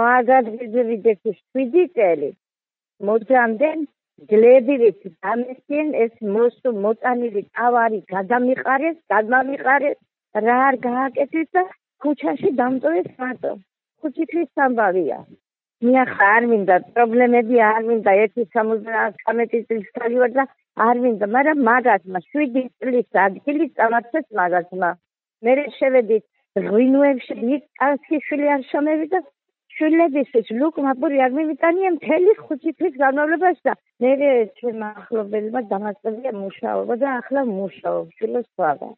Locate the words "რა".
10.46-10.56